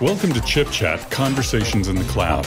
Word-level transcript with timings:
Welcome 0.00 0.32
to 0.32 0.40
Chip 0.46 0.70
Chat 0.70 1.10
Conversations 1.10 1.88
in 1.88 1.96
the 1.96 2.04
Cloud, 2.04 2.46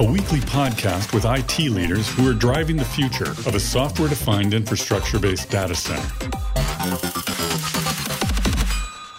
a 0.00 0.04
weekly 0.04 0.40
podcast 0.40 1.12
with 1.12 1.26
IT 1.26 1.58
leaders 1.70 2.08
who 2.08 2.26
are 2.30 2.32
driving 2.32 2.78
the 2.78 2.86
future 2.86 3.32
of 3.32 3.54
a 3.54 3.60
software 3.60 4.08
defined 4.08 4.54
infrastructure 4.54 5.18
based 5.18 5.50
data 5.50 5.74
center. 5.74 6.08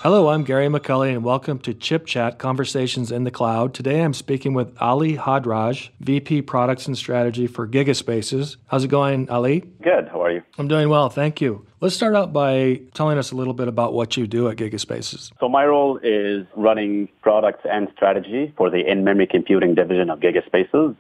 Hello, 0.06 0.30
I'm 0.30 0.44
Gary 0.44 0.68
McCulley, 0.68 1.10
and 1.10 1.24
welcome 1.24 1.58
to 1.58 1.74
Chip 1.74 2.06
Chat 2.06 2.38
Conversations 2.38 3.12
in 3.12 3.24
the 3.24 3.32
Cloud. 3.32 3.74
Today 3.74 4.04
I'm 4.04 4.14
speaking 4.14 4.54
with 4.54 4.72
Ali 4.80 5.18
Hodroj, 5.18 5.90
VP 6.00 6.44
Products 6.44 6.86
and 6.86 6.96
Strategy 6.96 7.48
for 7.48 7.68
Gigaspaces. 7.68 8.58
How's 8.68 8.84
it 8.84 8.90
going, 8.90 9.28
Ali? 9.32 9.62
Good. 9.82 10.08
How 10.10 10.22
are 10.24 10.32
you? 10.32 10.44
I'm 10.60 10.68
doing 10.68 10.90
well, 10.90 11.10
thank 11.10 11.42
you. 11.42 11.66
Let's 11.82 11.96
start 11.96 12.14
out 12.14 12.32
by 12.32 12.82
telling 12.94 13.18
us 13.18 13.32
a 13.32 13.36
little 13.36 13.56
bit 13.56 13.68
about 13.68 13.94
what 13.94 14.16
you 14.16 14.28
do 14.28 14.48
at 14.48 14.58
Gigaspaces. 14.58 15.32
So 15.40 15.50
my 15.50 15.66
role 15.66 16.00
is 16.04 16.46
running 16.56 17.10
products 17.24 17.66
and 17.68 17.88
strategy 17.96 18.54
for 18.56 18.70
the 18.70 18.88
in-memory 18.88 19.26
computing 19.26 19.74
division 19.74 20.12
of 20.12 20.20
Gigaspaces. 20.20 20.96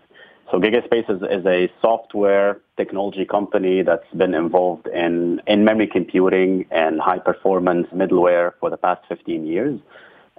So 0.51 0.59
Gigaspaces 0.59 1.23
is 1.37 1.45
a 1.45 1.71
software 1.81 2.61
technology 2.77 3.25
company 3.25 3.81
that's 3.81 4.11
been 4.15 4.35
involved 4.35 4.87
in 4.87 5.41
in-memory 5.47 5.87
computing 5.87 6.65
and 6.69 7.01
high-performance 7.01 7.87
middleware 7.93 8.53
for 8.59 8.69
the 8.69 8.77
past 8.77 9.01
15 9.09 9.47
years. 9.47 9.79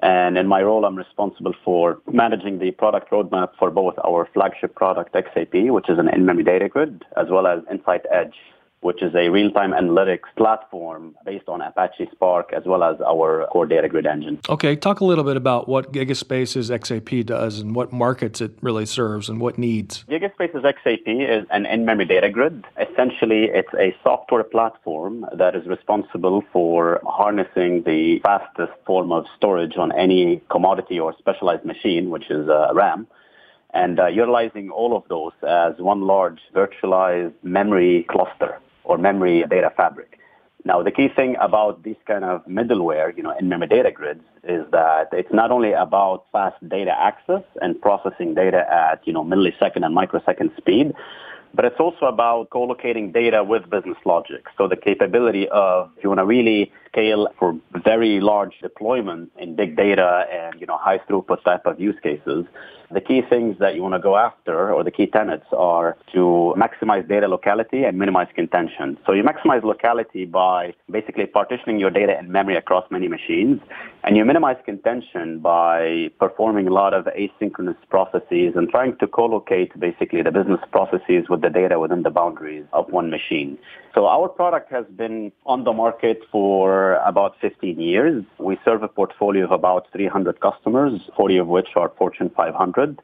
And 0.03 0.39
in 0.39 0.47
my 0.47 0.63
role, 0.63 0.85
I'm 0.85 0.95
responsible 0.95 1.55
for 1.65 1.99
managing 2.13 2.61
the 2.61 2.71
product 2.71 3.11
roadmap 3.11 3.51
for 3.59 3.71
both 3.71 3.95
our 4.07 4.29
flagship 4.33 4.77
product, 4.77 5.15
XAP, 5.15 5.73
which 5.73 5.89
is 5.89 5.99
an 5.99 6.09
in-memory 6.09 6.45
data 6.45 6.69
grid, 6.69 7.05
as 7.17 7.27
well 7.29 7.47
as 7.47 7.61
Insight 7.71 8.03
Edge, 8.13 8.37
which 8.81 9.03
is 9.03 9.15
a 9.15 9.29
real-time 9.29 9.73
analytics 9.73 10.29
platform 10.37 11.17
based 11.25 11.49
on 11.49 11.61
Apache 11.61 12.09
Spark 12.13 12.53
as 12.53 12.65
well 12.67 12.85
as 12.85 13.01
our 13.01 13.47
core 13.47 13.67
data 13.67 13.89
grid 13.89 14.07
engine. 14.07 14.39
Okay, 14.49 14.77
talk 14.77 15.01
a 15.01 15.05
little 15.05 15.25
bit 15.25 15.37
about 15.37 15.69
what 15.69 15.93
Gigaspace's 15.93 16.71
XAP 16.71 17.27
does 17.27 17.59
and 17.61 17.75
what 17.75 17.93
markets 17.93 18.41
it 18.41 18.53
really 18.61 18.87
serves 18.87 19.29
and 19.29 19.41
what 19.41 19.59
needs. 19.59 20.05
Gigaspace's 20.09 20.63
XAP 20.63 21.07
is 21.07 21.47
an 21.51 21.67
in-memory 21.67 22.05
data 22.05 22.31
grid. 22.31 22.65
Essentially, 22.79 23.45
it's 23.45 23.73
a 23.75 23.97
software 24.05 24.45
platform 24.45 25.27
that 25.33 25.57
is 25.57 25.67
responsible 25.67 26.45
for 26.53 27.01
harnessing 27.05 27.83
the 27.85 28.21
fastest 28.21 28.73
form 28.85 29.11
of 29.11 29.25
storage 29.37 29.77
on 29.77 29.91
any 29.93 30.43
commodity 30.51 31.01
or 31.01 31.15
specialized 31.19 31.65
machine, 31.65 32.11
which 32.11 32.31
is 32.31 32.49
uh, 32.49 32.69
RAM 32.73 33.07
and 33.75 33.99
uh, 33.99 34.07
utilizing 34.07 34.71
all 34.71 34.97
of 34.97 35.03
those 35.09 35.33
as 35.47 35.75
one 35.79 36.03
large 36.03 36.39
virtualized 36.55 37.35
memory 37.43 38.07
cluster 38.09 38.59
or 38.87 38.97
memory 38.99 39.45
data 39.51 39.71
fabric. 39.77 40.19
Now, 40.65 40.83
the 40.83 40.91
key 40.91 41.09
thing 41.15 41.37
about 41.41 41.85
these 41.85 42.01
kind 42.07 42.25
of 42.25 42.45
middleware, 42.47 43.17
you 43.17 43.23
know, 43.23 43.33
in-memory 43.39 43.69
data 43.69 43.93
grids 43.93 44.25
is 44.43 44.65
that 44.73 45.11
it's 45.13 45.33
not 45.33 45.53
only 45.53 45.73
about 45.73 46.25
fast 46.33 46.57
data 46.69 46.93
access 46.99 47.45
and 47.63 47.81
processing 47.81 48.35
data 48.35 48.67
at, 48.69 49.07
you 49.07 49.13
know, 49.13 49.25
millisecond 49.25 49.85
and 49.85 49.95
microsecond 49.95 50.51
speed, 50.57 50.93
but 51.55 51.65
it's 51.65 51.79
also 51.79 52.07
about 52.07 52.51
co-locating 52.51 53.13
data 53.13 53.45
with 53.45 53.71
business 53.71 53.97
logic. 54.05 54.47
So 54.59 54.67
the 54.67 54.77
capability 54.77 55.49
of, 55.51 55.91
if 55.97 56.03
you 56.03 56.11
want 56.11 56.19
to 56.19 56.27
really 56.27 56.73
scale 56.97 57.29
for 57.39 57.55
very 57.85 58.21
large 58.21 58.55
deployment 58.63 59.31
in 59.39 59.55
big 59.55 59.77
data 59.77 60.25
and, 60.33 60.59
you 60.61 60.67
know, 60.67 60.79
high 60.79 60.99
throughput 60.99 61.45
type 61.45 61.67
of 61.67 61.79
use 61.79 61.97
cases, 62.03 62.47
the 62.91 63.01
key 63.01 63.21
things 63.29 63.57
that 63.59 63.75
you 63.75 63.83
want 63.83 63.95
to 63.95 63.99
go 63.99 64.17
after 64.17 64.73
or 64.73 64.85
the 64.85 64.91
key 64.91 65.07
tenets 65.07 65.47
are 65.53 65.97
to 66.13 66.55
maximize 66.57 67.07
data 67.09 67.27
locality 67.27 67.85
and 67.85 67.99
minimize 67.99 68.29
contention. 68.35 68.97
So 69.05 69.13
you 69.13 69.25
maximize 69.25 69.63
locality 69.65 70.25
by 70.25 70.73
basically 70.91 71.27
partitioning 71.27 71.79
your 71.81 71.91
data 71.91 72.17
in 72.19 72.31
memory 72.31 72.57
across 72.57 72.89
many 72.91 73.09
machines 73.09 73.61
and 74.05 74.17
you 74.17 74.25
minimize 74.25 74.57
contention 74.65 75.41
by 75.41 76.11
performing 76.21 76.69
a 76.69 76.73
lot 76.73 76.95
of 76.95 77.07
asynchronous 77.07 77.77
processes 77.91 78.53
and 78.55 78.71
trying 78.71 78.97
to 78.99 79.07
co-locate 79.09 79.79
basically 79.79 80.23
the 80.23 80.31
business 80.31 80.61
processes 80.71 81.29
with 81.29 81.43
the 81.43 81.51
data 81.51 81.81
within 81.81 82.03
the 82.05 82.11
boundaries 82.11 82.65
of 82.73 82.89
one 82.91 83.11
machine. 83.11 83.59
So 83.95 84.07
our 84.07 84.29
product 84.29 84.71
has 84.71 84.85
been 84.95 85.33
on 85.45 85.65
the 85.65 85.73
market 85.73 86.21
for 86.31 86.86
about 86.95 87.35
15 87.41 87.81
years. 87.81 88.25
We 88.39 88.59
serve 88.65 88.83
a 88.83 88.89
portfolio 88.89 89.45
of 89.45 89.51
about 89.51 89.87
300 89.93 90.41
customers, 90.41 91.01
40 91.17 91.37
of 91.39 91.47
which 91.49 91.69
are 91.77 91.91
Fortune 91.99 92.31
500. 92.37 93.01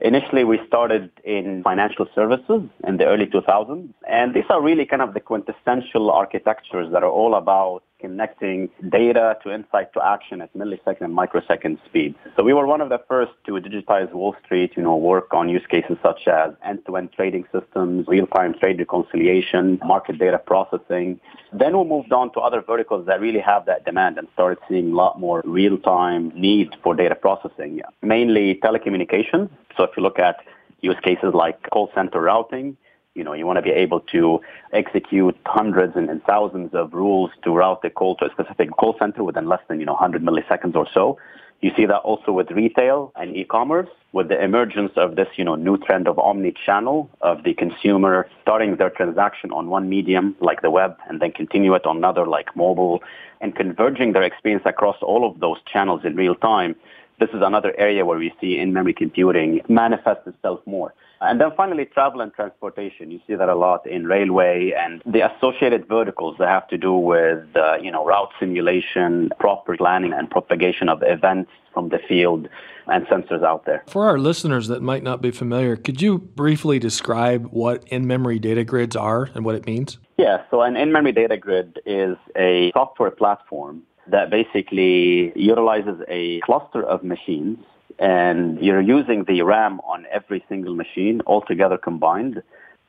Initially, 0.00 0.44
we 0.44 0.60
started 0.66 1.10
in 1.24 1.62
financial 1.62 2.06
services 2.14 2.62
in 2.86 2.96
the 2.96 3.06
early 3.06 3.26
2000s, 3.26 3.88
and 4.08 4.34
these 4.34 4.44
are 4.50 4.60
really 4.60 4.84
kind 4.84 5.00
of 5.00 5.14
the 5.14 5.20
quintessential 5.20 6.10
architectures 6.10 6.90
that 6.92 7.02
are 7.02 7.10
all 7.10 7.34
about 7.36 7.84
connecting 8.00 8.68
data 8.90 9.38
to 9.42 9.54
insight 9.54 9.90
to 9.94 10.04
action 10.04 10.42
at 10.42 10.52
millisecond 10.54 11.00
and 11.00 11.14
microsecond 11.14 11.78
speed. 11.86 12.14
So 12.36 12.42
we 12.42 12.52
were 12.52 12.66
one 12.66 12.82
of 12.82 12.90
the 12.90 13.00
first 13.08 13.32
to 13.46 13.52
digitize 13.52 14.12
Wall 14.12 14.36
Street, 14.44 14.72
you 14.76 14.82
know, 14.82 14.96
work 14.96 15.32
on 15.32 15.48
use 15.48 15.66
cases 15.70 15.96
such 16.02 16.28
as 16.28 16.52
end-to-end 16.62 17.12
trading 17.12 17.44
systems, 17.50 18.06
real-time 18.06 18.52
trade 18.60 18.78
reconciliation, 18.78 19.78
market 19.86 20.18
data 20.18 20.38
processing. 20.38 21.18
Then 21.52 21.78
we 21.78 21.84
moved 21.84 22.12
on 22.12 22.30
to 22.34 22.40
other 22.40 22.60
verticals 22.60 23.06
that 23.06 23.20
really 23.20 23.40
have 23.40 23.64
that 23.66 23.86
demand 23.86 24.18
and 24.18 24.28
started 24.34 24.58
seeing 24.68 24.92
a 24.92 24.94
lot 24.94 25.18
more 25.18 25.40
real-time 25.44 26.30
need 26.34 26.76
for 26.82 26.94
data 26.94 27.14
processing, 27.14 27.80
mainly 28.02 28.60
telecommunications. 28.62 29.48
So 29.76 29.84
if 29.84 29.90
you 29.96 30.02
look 30.02 30.18
at 30.18 30.36
use 30.80 30.96
cases 31.02 31.32
like 31.34 31.70
call 31.70 31.90
center 31.94 32.20
routing, 32.20 32.76
you 33.14 33.22
know, 33.22 33.32
you 33.32 33.46
want 33.46 33.56
to 33.56 33.62
be 33.62 33.70
able 33.70 34.00
to 34.00 34.40
execute 34.72 35.36
hundreds 35.46 35.94
and, 35.96 36.10
and, 36.10 36.22
thousands 36.24 36.74
of 36.74 36.92
rules 36.92 37.30
to 37.44 37.52
route 37.52 37.80
the 37.82 37.90
call 37.90 38.16
to 38.16 38.26
a 38.26 38.30
specific 38.30 38.70
call 38.72 38.96
center 38.98 39.22
within 39.22 39.48
less 39.48 39.60
than, 39.68 39.78
you 39.78 39.86
know, 39.86 39.92
100 39.92 40.22
milliseconds 40.22 40.74
or 40.74 40.86
so. 40.92 41.16
You 41.60 41.70
see 41.76 41.86
that 41.86 41.98
also 41.98 42.32
with 42.32 42.50
retail 42.50 43.12
and 43.16 43.34
e-commerce, 43.36 43.88
with 44.12 44.28
the 44.28 44.42
emergence 44.42 44.92
of 44.96 45.16
this, 45.16 45.28
you 45.36 45.44
know, 45.44 45.54
new 45.54 45.78
trend 45.78 46.08
of 46.08 46.18
omni-channel, 46.18 47.08
of 47.20 47.44
the 47.44 47.54
consumer 47.54 48.28
starting 48.42 48.76
their 48.76 48.90
transaction 48.90 49.50
on 49.52 49.68
one 49.68 49.88
medium 49.88 50.36
like 50.40 50.60
the 50.60 50.70
web 50.70 50.96
and 51.08 51.20
then 51.20 51.32
continue 51.32 51.74
it 51.74 51.86
on 51.86 51.96
another 51.96 52.26
like 52.26 52.54
mobile 52.54 53.02
and 53.40 53.54
converging 53.54 54.12
their 54.12 54.24
experience 54.24 54.64
across 54.66 54.96
all 55.00 55.26
of 55.26 55.40
those 55.40 55.56
channels 55.72 56.02
in 56.04 56.16
real 56.16 56.34
time. 56.34 56.74
This 57.20 57.30
is 57.30 57.42
another 57.42 57.74
area 57.78 58.04
where 58.04 58.18
we 58.18 58.32
see 58.40 58.58
in-memory 58.58 58.94
computing 58.94 59.60
manifest 59.68 60.26
itself 60.26 60.60
more. 60.66 60.94
And 61.20 61.40
then 61.40 61.52
finally, 61.56 61.86
travel 61.86 62.20
and 62.20 62.34
transportation. 62.34 63.10
You 63.10 63.20
see 63.26 63.34
that 63.34 63.48
a 63.48 63.54
lot 63.54 63.86
in 63.86 64.06
railway 64.06 64.72
and 64.76 65.00
the 65.06 65.20
associated 65.32 65.88
verticals 65.88 66.36
that 66.38 66.48
have 66.48 66.68
to 66.68 66.76
do 66.76 66.92
with, 66.92 67.44
uh, 67.56 67.76
you 67.76 67.90
know, 67.90 68.04
route 68.04 68.30
simulation, 68.38 69.30
proper 69.38 69.76
planning 69.76 70.12
and 70.12 70.28
propagation 70.28 70.88
of 70.88 71.02
events 71.02 71.50
from 71.72 71.88
the 71.88 71.98
field 72.08 72.48
and 72.86 73.06
sensors 73.06 73.42
out 73.42 73.64
there. 73.64 73.82
For 73.88 74.06
our 74.06 74.18
listeners 74.18 74.68
that 74.68 74.82
might 74.82 75.02
not 75.02 75.22
be 75.22 75.30
familiar, 75.30 75.76
could 75.76 76.02
you 76.02 76.18
briefly 76.18 76.78
describe 76.78 77.46
what 77.46 77.84
in-memory 77.88 78.38
data 78.38 78.64
grids 78.64 78.94
are 78.94 79.30
and 79.34 79.44
what 79.44 79.54
it 79.54 79.66
means? 79.66 79.98
Yeah, 80.18 80.42
so 80.50 80.60
an 80.62 80.76
in-memory 80.76 81.12
data 81.12 81.36
grid 81.36 81.80
is 81.86 82.16
a 82.36 82.70
software 82.72 83.10
platform 83.10 83.82
that 84.08 84.30
basically 84.30 85.32
utilizes 85.36 86.00
a 86.08 86.40
cluster 86.40 86.82
of 86.82 87.02
machines 87.02 87.58
and 87.98 88.60
you're 88.60 88.80
using 88.80 89.24
the 89.24 89.42
RAM 89.42 89.80
on 89.80 90.06
every 90.10 90.44
single 90.48 90.74
machine 90.74 91.20
altogether 91.26 91.78
combined 91.78 92.42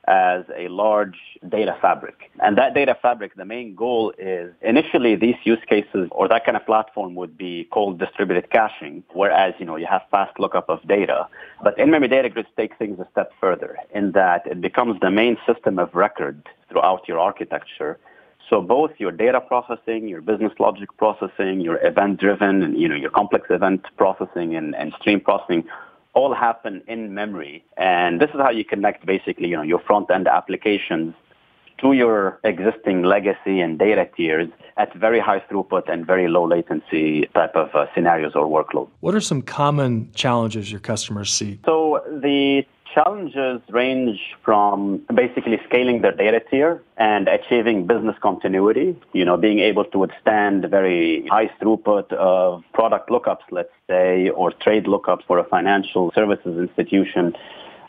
as 0.08 0.44
a 0.56 0.68
large 0.68 1.18
data 1.48 1.76
fabric. 1.82 2.30
And 2.40 2.56
that 2.58 2.74
data 2.74 2.96
fabric, 3.00 3.34
the 3.34 3.44
main 3.44 3.74
goal 3.74 4.12
is 4.18 4.52
initially 4.62 5.16
these 5.16 5.34
use 5.42 5.58
cases 5.68 6.08
or 6.12 6.28
that 6.28 6.44
kind 6.44 6.56
of 6.56 6.64
platform 6.64 7.16
would 7.16 7.36
be 7.36 7.64
called 7.72 7.98
distributed 7.98 8.50
caching, 8.50 9.02
whereas, 9.14 9.54
you 9.58 9.66
know, 9.66 9.74
you 9.76 9.86
have 9.86 10.02
fast 10.10 10.38
lookup 10.38 10.68
of 10.68 10.86
data. 10.86 11.28
But 11.62 11.76
in-memory 11.78 12.08
data 12.08 12.28
grids 12.28 12.48
take 12.56 12.78
things 12.78 13.00
a 13.00 13.08
step 13.10 13.32
further 13.40 13.76
in 13.92 14.12
that 14.12 14.46
it 14.46 14.60
becomes 14.60 15.00
the 15.00 15.10
main 15.10 15.38
system 15.44 15.78
of 15.78 15.92
record 15.94 16.48
throughout 16.68 17.08
your 17.08 17.18
architecture 17.18 17.98
so 18.48 18.60
both 18.60 18.92
your 18.98 19.10
data 19.10 19.40
processing, 19.40 20.08
your 20.08 20.20
business 20.20 20.52
logic 20.58 20.96
processing, 20.98 21.60
your 21.60 21.84
event 21.84 22.20
driven 22.20 22.62
and 22.62 22.78
you 22.78 22.88
know 22.88 22.94
your 22.94 23.10
complex 23.10 23.46
event 23.50 23.84
processing 23.96 24.54
and, 24.54 24.74
and 24.74 24.92
stream 25.00 25.20
processing 25.20 25.64
all 26.14 26.34
happen 26.34 26.82
in 26.88 27.12
memory. 27.12 27.64
And 27.76 28.20
this 28.20 28.30
is 28.30 28.40
how 28.40 28.50
you 28.50 28.64
connect 28.64 29.04
basically, 29.04 29.48
you 29.48 29.56
know, 29.56 29.62
your 29.62 29.80
front 29.80 30.10
end 30.10 30.26
applications 30.26 31.14
to 31.78 31.92
your 31.92 32.40
existing 32.42 33.02
legacy 33.02 33.60
and 33.60 33.78
data 33.78 34.08
tiers 34.16 34.48
at 34.78 34.94
very 34.94 35.20
high 35.20 35.40
throughput 35.40 35.90
and 35.92 36.06
very 36.06 36.26
low 36.26 36.46
latency 36.46 37.26
type 37.34 37.54
of 37.54 37.74
uh, 37.74 37.86
scenarios 37.94 38.32
or 38.34 38.46
workloads. 38.46 38.88
What 39.00 39.14
are 39.14 39.20
some 39.20 39.42
common 39.42 40.10
challenges 40.14 40.70
your 40.70 40.80
customers 40.80 41.30
see? 41.30 41.60
So 41.66 42.02
the 42.06 42.64
challenges 42.96 43.60
range 43.68 44.18
from 44.42 45.02
basically 45.14 45.58
scaling 45.68 46.00
their 46.00 46.16
data 46.24 46.40
tier 46.50 46.82
and 46.96 47.28
achieving 47.28 47.86
business 47.86 48.16
continuity, 48.22 48.98
you 49.12 49.24
know, 49.24 49.36
being 49.36 49.58
able 49.58 49.84
to 49.84 49.98
withstand 49.98 50.66
very 50.70 51.26
high 51.26 51.48
throughput 51.60 52.10
of 52.14 52.62
product 52.72 53.10
lookups, 53.10 53.44
let's 53.50 53.76
say, 53.88 54.30
or 54.30 54.50
trade 54.50 54.86
lookups 54.86 55.24
for 55.26 55.38
a 55.38 55.44
financial 55.44 56.10
services 56.14 56.58
institution 56.58 57.34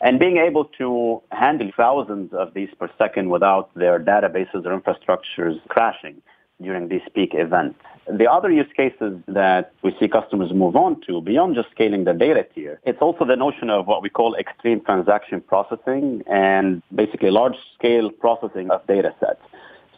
and 0.02 0.20
being 0.20 0.36
able 0.36 0.66
to 0.80 1.22
handle 1.32 1.70
thousands 1.76 2.32
of 2.32 2.52
these 2.54 2.68
per 2.78 2.90
second 2.98 3.30
without 3.30 3.74
their 3.74 3.98
databases 3.98 4.64
or 4.66 4.78
infrastructures 4.78 5.56
crashing 5.68 6.20
during 6.60 6.88
these 6.88 7.06
peak 7.14 7.30
events. 7.32 7.80
The 8.10 8.30
other 8.30 8.50
use 8.50 8.72
cases 8.74 9.20
that 9.26 9.72
we 9.82 9.94
see 10.00 10.08
customers 10.08 10.50
move 10.52 10.76
on 10.76 11.00
to 11.02 11.20
beyond 11.20 11.56
just 11.56 11.70
scaling 11.72 12.04
the 12.04 12.14
data 12.14 12.46
tier, 12.54 12.80
it's 12.84 13.02
also 13.02 13.26
the 13.26 13.36
notion 13.36 13.68
of 13.68 13.86
what 13.86 14.02
we 14.02 14.08
call 14.08 14.34
extreme 14.36 14.80
transaction 14.80 15.42
processing 15.42 16.22
and 16.26 16.82
basically 16.94 17.30
large 17.30 17.56
scale 17.74 18.10
processing 18.10 18.70
of 18.70 18.86
data 18.86 19.14
sets. 19.20 19.42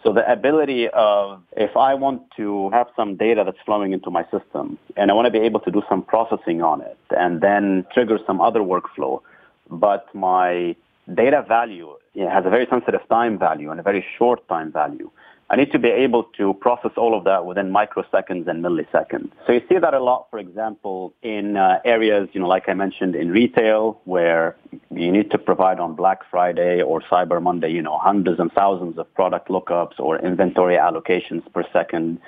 So 0.03 0.13
the 0.13 0.29
ability 0.31 0.89
of 0.89 1.43
if 1.57 1.77
I 1.77 1.95
want 1.95 2.23
to 2.37 2.71
have 2.71 2.89
some 2.97 3.17
data 3.17 3.43
that's 3.45 3.61
flowing 3.65 3.93
into 3.93 4.11
my 4.11 4.25
system 4.25 4.79
and 4.97 5.11
I 5.11 5.15
want 5.15 5.27
to 5.27 5.31
be 5.31 5.41
able 5.41 5.61
to 5.61 5.71
do 5.71 5.83
some 5.89 6.03
processing 6.03 6.63
on 6.63 6.81
it 6.81 6.99
and 7.17 7.41
then 7.41 7.87
trigger 7.93 8.19
some 8.27 8.41
other 8.41 8.61
workflow, 8.61 9.21
but 9.69 10.13
my 10.15 10.75
data 11.15 11.45
value 11.47 11.95
has 12.17 12.45
a 12.45 12.51
very 12.51 12.67
sensitive 12.71 13.03
time 13.09 13.39
value 13.39 13.71
and 13.71 13.79
a 13.79 13.83
very 13.83 14.05
short 14.19 14.47
time 14.49 14.73
value. 14.73 15.11
I 15.51 15.57
need 15.57 15.73
to 15.73 15.81
be 15.81 15.89
able 15.89 16.25
to 16.39 16.55
process 16.55 16.93
all 16.97 17.19
of 17.19 17.25
that 17.25 17.45
within 17.45 17.73
microseconds 17.73 18.47
and 18.47 18.65
milliseconds. 18.65 19.31
So 19.47 19.53
you 19.53 19.63
see 19.69 19.79
that 19.79 19.95
a 19.95 19.99
lot, 19.99 20.29
for 20.31 20.39
example, 20.39 21.13
in 21.23 21.57
uh, 21.57 21.81
areas, 21.85 22.29
you 22.33 22.41
know, 22.41 22.47
like 22.47 22.69
I 22.69 22.75
mentioned 22.75 23.17
in 23.17 23.31
retail, 23.33 24.01
where 24.05 24.57
you 24.91 25.13
need 25.13 25.31
to 25.31 25.39
provide 25.39 25.79
on 25.79 25.95
Black 25.95 26.21
Friday 26.31 26.83
or 26.83 27.01
Cyber 27.01 27.41
Monday, 27.41 27.71
you 27.71 27.83
know, 27.83 27.99
hundreds 27.99 28.41
and 28.41 28.51
thousands 28.53 28.99
of 28.99 29.13
product 29.15 29.49
lookups 29.49 30.01
or 30.01 30.19
inventory 30.19 30.77
allocations 30.77 31.43
per 31.53 31.65
second. 31.73 32.19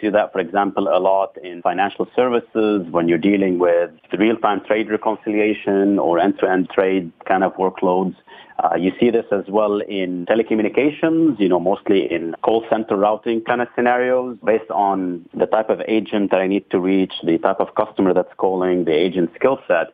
See 0.00 0.10
that, 0.10 0.32
for 0.32 0.40
example, 0.40 0.88
a 0.88 0.98
lot 0.98 1.36
in 1.42 1.62
financial 1.62 2.06
services 2.14 2.86
when 2.90 3.08
you're 3.08 3.18
dealing 3.18 3.58
with 3.58 3.90
real-time 4.16 4.62
trade 4.64 4.90
reconciliation 4.90 5.98
or 5.98 6.18
end-to-end 6.18 6.70
trade 6.70 7.12
kind 7.26 7.42
of 7.42 7.52
workloads. 7.54 8.14
Uh, 8.62 8.76
you 8.76 8.92
see 9.00 9.10
this 9.10 9.26
as 9.32 9.44
well 9.48 9.80
in 9.80 10.26
telecommunications, 10.26 11.40
you 11.40 11.48
know, 11.48 11.58
mostly 11.58 12.10
in 12.12 12.34
call 12.42 12.64
center 12.70 12.96
routing 12.96 13.40
kind 13.40 13.60
of 13.60 13.66
scenarios 13.74 14.38
based 14.44 14.70
on 14.70 15.28
the 15.34 15.46
type 15.46 15.70
of 15.70 15.80
agent 15.88 16.30
that 16.30 16.40
I 16.40 16.46
need 16.46 16.70
to 16.70 16.78
reach, 16.78 17.12
the 17.24 17.38
type 17.38 17.58
of 17.58 17.74
customer 17.74 18.14
that's 18.14 18.32
calling, 18.36 18.84
the 18.84 18.92
agent 18.92 19.30
skill 19.34 19.58
set 19.66 19.88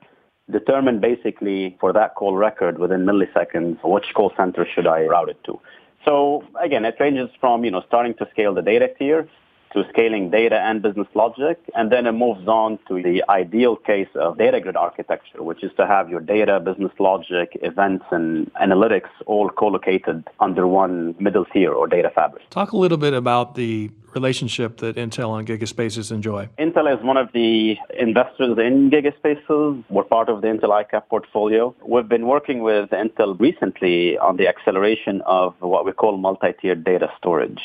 determine 0.50 1.00
basically 1.00 1.76
for 1.80 1.92
that 1.92 2.14
call 2.14 2.36
record 2.36 2.78
within 2.78 3.04
milliseconds 3.04 3.78
which 3.84 4.12
call 4.14 4.32
center 4.36 4.66
should 4.74 4.86
I 4.86 5.04
route 5.04 5.30
it 5.30 5.42
to. 5.44 5.60
So 6.04 6.44
again, 6.60 6.84
it 6.84 6.96
ranges 6.98 7.30
from, 7.40 7.64
you 7.64 7.70
know, 7.70 7.82
starting 7.86 8.14
to 8.14 8.28
scale 8.32 8.54
the 8.54 8.62
data 8.62 8.88
tier 8.98 9.28
to 9.72 9.84
scaling 9.90 10.30
data 10.30 10.58
and 10.60 10.82
business 10.82 11.06
logic. 11.14 11.58
And 11.74 11.92
then 11.92 12.06
it 12.06 12.12
moves 12.12 12.48
on 12.48 12.78
to 12.88 13.02
the 13.02 13.22
ideal 13.28 13.76
case 13.76 14.08
of 14.14 14.38
data 14.38 14.60
grid 14.60 14.76
architecture, 14.76 15.42
which 15.42 15.62
is 15.62 15.70
to 15.76 15.86
have 15.86 16.08
your 16.08 16.20
data, 16.20 16.58
business 16.58 16.92
logic, 16.98 17.56
events, 17.62 18.04
and 18.10 18.52
analytics 18.54 19.10
all 19.26 19.48
co-located 19.48 20.28
under 20.40 20.66
one 20.66 21.14
middle 21.20 21.44
tier 21.44 21.72
or 21.72 21.86
data 21.86 22.10
fabric. 22.12 22.48
Talk 22.50 22.72
a 22.72 22.76
little 22.76 22.98
bit 22.98 23.14
about 23.14 23.54
the 23.54 23.90
relationship 24.14 24.78
that 24.78 24.96
Intel 24.96 25.38
and 25.38 25.46
Gigaspaces 25.46 26.12
enjoy. 26.12 26.48
Intel 26.58 26.96
is 26.96 27.02
one 27.04 27.16
of 27.16 27.28
the 27.32 27.76
investors 27.98 28.58
in 28.58 28.90
Gigaspaces. 28.90 29.84
We're 29.88 30.04
part 30.04 30.28
of 30.28 30.42
the 30.42 30.48
Intel 30.48 30.70
ICAP 30.84 31.08
portfolio. 31.08 31.74
We've 31.86 32.08
been 32.08 32.26
working 32.26 32.62
with 32.62 32.90
Intel 32.90 33.38
recently 33.38 34.18
on 34.18 34.36
the 34.36 34.48
acceleration 34.48 35.22
of 35.26 35.54
what 35.60 35.84
we 35.84 35.92
call 35.92 36.16
multi-tiered 36.16 36.84
data 36.84 37.10
storage. 37.18 37.60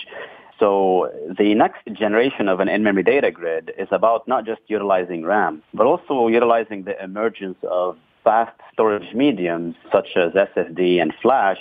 So 0.59 1.11
the 1.37 1.53
next 1.53 1.85
generation 1.91 2.47
of 2.47 2.59
an 2.61 2.69
in-memory 2.69 3.03
data 3.03 3.29
grid 3.29 3.73
is 3.77 3.89
about 3.91 4.27
not 4.27 4.45
just 4.45 4.61
utilizing 4.67 5.25
RAM, 5.25 5.61
but 5.73 5.85
also 5.85 6.27
utilizing 6.27 6.83
the 6.83 7.01
emergence 7.03 7.57
of 7.69 7.97
fast 8.23 8.57
storage 8.73 9.13
mediums 9.13 9.75
such 9.91 10.07
as 10.15 10.31
SSD 10.31 11.01
and 11.01 11.13
flash, 11.21 11.57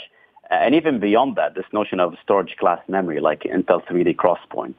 and 0.50 0.74
even 0.74 1.00
beyond 1.00 1.36
that, 1.36 1.54
this 1.54 1.64
notion 1.72 2.00
of 2.00 2.14
storage 2.22 2.56
class 2.58 2.80
memory 2.88 3.20
like 3.20 3.42
Intel 3.42 3.84
3D 3.86 4.16
XPoint. 4.16 4.74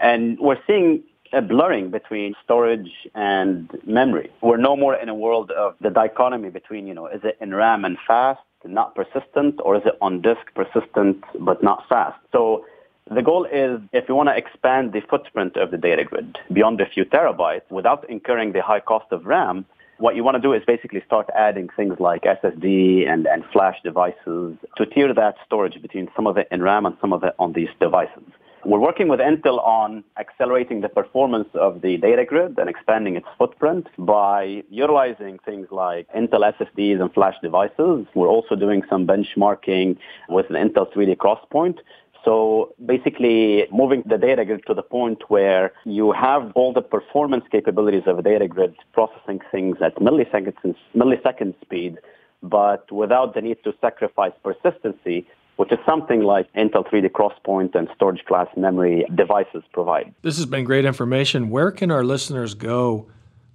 And 0.00 0.38
we're 0.38 0.58
seeing 0.66 1.02
a 1.32 1.42
blurring 1.42 1.90
between 1.90 2.34
storage 2.44 2.90
and 3.14 3.70
memory. 3.86 4.30
We're 4.42 4.56
no 4.58 4.76
more 4.76 4.94
in 4.94 5.08
a 5.08 5.14
world 5.14 5.50
of 5.50 5.74
the 5.80 5.90
dichotomy 5.90 6.50
between, 6.50 6.86
you 6.86 6.94
know, 6.94 7.06
is 7.06 7.20
it 7.24 7.36
in 7.40 7.54
RAM 7.54 7.84
and 7.84 7.96
fast, 8.06 8.40
not 8.64 8.94
persistent, 8.94 9.60
or 9.64 9.76
is 9.76 9.82
it 9.84 9.96
on 10.00 10.22
disk 10.22 10.42
persistent 10.54 11.24
but 11.40 11.62
not 11.62 11.88
fast? 11.88 12.18
So 12.32 12.64
the 13.10 13.22
goal 13.22 13.44
is 13.44 13.80
if 13.92 14.08
you 14.08 14.14
want 14.14 14.28
to 14.28 14.36
expand 14.36 14.92
the 14.92 15.00
footprint 15.00 15.56
of 15.56 15.70
the 15.70 15.78
data 15.78 16.04
grid 16.04 16.38
beyond 16.52 16.80
a 16.80 16.86
few 16.86 17.04
terabytes 17.04 17.70
without 17.70 18.08
incurring 18.10 18.52
the 18.52 18.62
high 18.62 18.80
cost 18.80 19.06
of 19.12 19.26
RAM, 19.26 19.64
what 19.98 20.16
you 20.16 20.24
want 20.24 20.36
to 20.36 20.40
do 20.40 20.52
is 20.52 20.62
basically 20.66 21.02
start 21.06 21.28
adding 21.34 21.68
things 21.76 21.94
like 21.98 22.22
SSD 22.22 23.08
and, 23.08 23.26
and 23.26 23.44
flash 23.52 23.76
devices 23.82 24.56
to 24.76 24.86
tier 24.86 25.12
that 25.14 25.36
storage 25.46 25.80
between 25.80 26.08
some 26.14 26.26
of 26.26 26.36
it 26.36 26.48
in 26.50 26.62
RAM 26.62 26.86
and 26.86 26.96
some 27.00 27.12
of 27.12 27.24
it 27.24 27.34
on 27.38 27.52
these 27.52 27.68
devices. 27.80 28.24
We're 28.64 28.80
working 28.80 29.06
with 29.06 29.20
Intel 29.20 29.64
on 29.64 30.02
accelerating 30.18 30.80
the 30.80 30.88
performance 30.88 31.48
of 31.54 31.82
the 31.82 31.98
data 31.98 32.24
grid 32.24 32.58
and 32.58 32.68
expanding 32.68 33.14
its 33.14 33.26
footprint 33.38 33.86
by 33.96 34.64
utilizing 34.70 35.38
things 35.44 35.68
like 35.70 36.08
Intel 36.12 36.52
SSDs 36.52 37.00
and 37.00 37.12
flash 37.14 37.36
devices. 37.40 38.06
We're 38.16 38.26
also 38.26 38.56
doing 38.56 38.82
some 38.90 39.06
benchmarking 39.06 39.98
with 40.28 40.46
an 40.50 40.56
Intel 40.56 40.92
3D 40.92 41.16
XPoint 41.16 41.78
so 42.26 42.74
basically 42.84 43.68
moving 43.72 44.02
the 44.04 44.18
data 44.18 44.44
grid 44.44 44.62
to 44.66 44.74
the 44.74 44.82
point 44.82 45.22
where 45.28 45.72
you 45.84 46.10
have 46.10 46.50
all 46.56 46.72
the 46.72 46.82
performance 46.82 47.44
capabilities 47.52 48.02
of 48.06 48.18
a 48.18 48.22
data 48.22 48.48
grid 48.48 48.74
processing 48.92 49.40
things 49.52 49.76
at 49.80 49.94
milliseconds, 49.96 50.74
millisecond 50.94 51.54
speed, 51.62 51.98
but 52.42 52.90
without 52.90 53.34
the 53.34 53.40
need 53.40 53.62
to 53.62 53.72
sacrifice 53.80 54.32
persistency, 54.42 55.24
which 55.54 55.70
is 55.70 55.78
something 55.86 56.22
like 56.22 56.52
Intel 56.54 56.84
3D 56.86 57.10
XPoint 57.10 57.76
and 57.76 57.88
storage 57.94 58.24
class 58.24 58.48
memory 58.56 59.06
devices 59.14 59.62
provide. 59.72 60.12
This 60.22 60.36
has 60.36 60.46
been 60.46 60.64
great 60.64 60.84
information. 60.84 61.48
Where 61.48 61.70
can 61.70 61.92
our 61.92 62.04
listeners 62.04 62.54
go 62.54 63.06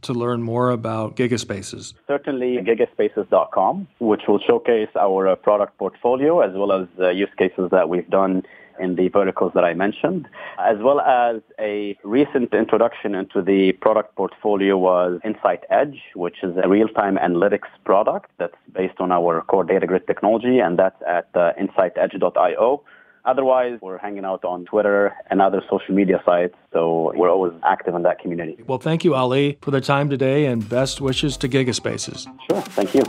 to 0.04 0.14
learn 0.14 0.42
more 0.42 0.70
about 0.70 1.16
Gigaspaces? 1.16 1.94
Certainly 2.08 2.60
gigaspaces.com, 2.60 3.88
which 4.00 4.22
will 4.28 4.40
showcase 4.40 4.90
our 5.00 5.28
uh, 5.28 5.36
product 5.36 5.78
portfolio 5.78 6.42
as 6.42 6.52
well 6.54 6.72
as 6.72 6.88
use 7.16 7.30
cases 7.38 7.70
that 7.72 7.90
we've 7.90 8.10
done 8.10 8.44
in 8.82 8.96
the 8.96 9.08
verticals 9.10 9.52
that 9.54 9.64
I 9.64 9.74
mentioned, 9.74 10.28
as 10.58 10.78
well 10.80 11.00
as 11.02 11.42
a 11.60 11.98
recent 12.04 12.54
introduction 12.54 13.16
into 13.16 13.42
the 13.42 13.74
product 13.74 14.16
portfolio 14.16 14.78
was 14.78 15.20
Insight 15.24 15.64
Edge, 15.70 16.02
which 16.16 16.38
is 16.44 16.56
a 16.62 16.68
real-time 16.68 17.18
analytics 17.18 17.70
product 17.86 18.32
that's 18.38 18.56
based 18.74 19.00
on 19.00 19.12
our 19.12 19.42
core 19.44 19.64
data 19.64 19.86
grid 19.86 20.08
technology, 20.08 20.60
and 20.60 20.80
that's 20.80 21.02
at 21.08 21.28
uh, 21.36 21.52
insightedge.io. 21.62 22.84
Otherwise, 23.24 23.78
we're 23.82 23.98
hanging 23.98 24.26
out 24.26 24.44
on 24.44 24.66
Twitter 24.66 25.14
and 25.30 25.42
other 25.42 25.62
social 25.70 25.94
media 25.94 26.22
sites, 26.26 26.56
so 26.74 27.14
we're 27.16 27.30
always 27.30 27.54
active 27.64 27.94
in 27.94 28.04
that 28.04 28.20
community. 28.20 28.58
Well, 28.66 28.80
thank 28.80 29.04
you, 29.04 29.14
Ali, 29.14 29.58
for 29.62 29.72
the 29.72 29.82
time 29.82 30.10
today, 30.10 30.46
and 30.46 30.68
best 30.68 31.02
wishes 31.02 31.38
to 31.38 31.50
Gigaspaces. 31.50 32.28
Sure, 32.50 32.62
thank 32.62 32.96
you. 32.96 33.04